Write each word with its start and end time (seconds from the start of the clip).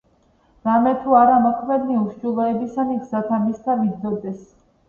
რამეთუ 0.67 1.17
არა 1.19 1.35
მოქმედნი 1.43 1.99
უჰსჯულოებისანი 2.05 2.99
გზათა 3.05 3.41
მისთა 3.47 3.77
ვიდოდეს. 3.83 4.45